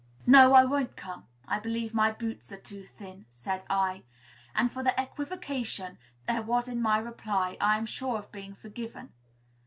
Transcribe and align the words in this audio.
"No, 0.25 0.55
I 0.55 0.65
won't 0.65 0.95
come. 0.95 1.27
I 1.47 1.59
believe 1.59 1.93
my 1.93 2.11
boots 2.11 2.51
are 2.51 2.57
too 2.59 2.85
thin," 2.85 3.27
said 3.35 3.61
I; 3.69 4.01
and 4.55 4.71
for 4.71 4.81
the 4.81 4.99
equivocation 4.99 5.99
there 6.25 6.41
was 6.41 6.67
in 6.67 6.81
my 6.81 6.97
reply 6.97 7.55
I 7.61 7.77
am 7.77 7.85
sure 7.85 8.17
of 8.17 8.31
being 8.31 8.55
forgiven. 8.55 9.13